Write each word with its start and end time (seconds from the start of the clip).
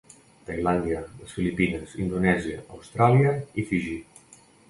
Tailàndia, 0.45 1.01
les 1.17 1.35
Filipines, 1.39 1.93
Indonèsia, 2.05 2.63
Austràlia 2.79 3.35
i 3.53 3.67
Fiji. 3.73 3.95